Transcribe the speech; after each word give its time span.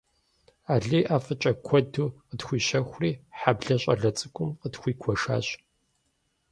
Алий 0.73 1.05
ӀэфӀыкӀэ 1.07 1.51
куэду 1.65 2.13
къытхуищэхури, 2.27 3.11
хьэблэ 3.39 3.75
щӀалэ 3.81 4.11
цӀыкӀум 4.17 4.49
къытхуигуэшащ. 4.59 5.47